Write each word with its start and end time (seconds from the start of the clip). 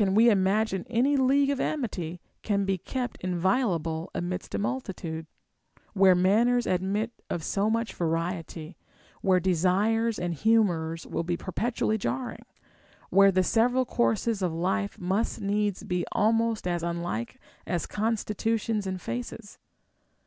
473 0.00 0.24
we 0.26 0.32
imagine 0.32 0.86
any 0.88 1.14
league 1.14 1.50
of 1.50 1.60
amity 1.60 2.22
can 2.40 2.64
be 2.64 2.78
kept 2.78 3.18
inviolable 3.20 4.10
amidst 4.14 4.54
a 4.54 4.58
multitude, 4.58 5.26
where 5.92 6.14
manners 6.14 6.66
admit 6.66 7.10
of 7.28 7.44
so 7.44 7.68
much 7.68 7.92
vari 7.92 8.38
ety, 8.38 8.78
where 9.20 9.38
desires 9.38 10.18
and 10.18 10.32
humors 10.32 11.06
will 11.06 11.22
be 11.22 11.36
perpetually 11.36 11.98
jarring, 11.98 12.46
where 13.10 13.30
the 13.30 13.44
several 13.44 13.84
courses 13.84 14.40
of 14.40 14.54
life 14.54 14.98
must 14.98 15.42
needs 15.42 15.82
be 15.84 16.06
almost 16.12 16.66
as 16.66 16.82
unlike 16.82 17.38
as 17.66 17.84
constitutions 17.84 18.86
and 18.86 19.02
faces'? 19.02 19.58